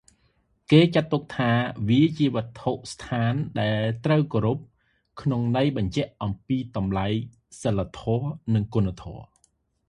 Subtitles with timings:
[0.71, 1.51] គេចាត់ទុកថា
[1.87, 4.57] វាជាវត្ថុស្ថានដែលត្រូវគោរព
[5.21, 7.07] ក្នុងន័យបញ្ជាក់អំពីតម្លៃ
[7.61, 9.23] សីលធម៌ និងគុណធម៌។